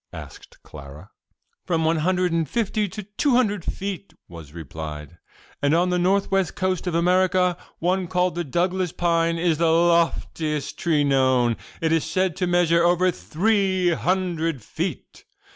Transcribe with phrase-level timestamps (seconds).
[0.13, 1.11] asked Clara.
[1.63, 5.19] "From one hundred and fifty to two hundred feet," was replied,
[5.61, 9.71] "and on the north west coast of America one called the 'Douglas's pine' is the
[9.71, 15.23] loftiest tree known; it is said to measure over three hundred feet.